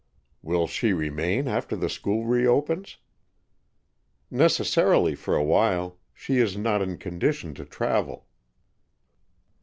"Will 0.41 0.65
she 0.65 0.93
remain 0.93 1.47
after 1.47 1.75
the 1.75 1.87
school 1.87 2.25
reopens?" 2.25 2.97
"Necessarily, 4.31 5.13
for 5.13 5.35
awhile. 5.35 5.99
She 6.11 6.39
is 6.39 6.57
not 6.57 6.81
in 6.81 6.97
condition 6.97 7.53
to 7.53 7.65
travel." 7.65 8.25